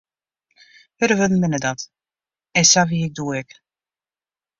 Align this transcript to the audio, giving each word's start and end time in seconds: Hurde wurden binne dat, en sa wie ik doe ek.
Hurde 0.99 1.17
wurden 1.19 1.41
binne 1.43 1.59
dat, 1.65 1.79
en 2.57 2.65
sa 2.71 2.81
wie 2.89 3.05
ik 3.07 3.13
doe 3.17 3.29
ek. 3.41 3.49